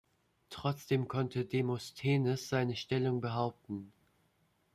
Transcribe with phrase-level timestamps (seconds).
[0.49, 3.93] Trotzdem konnte Demosthenes seine Stellung behaupten.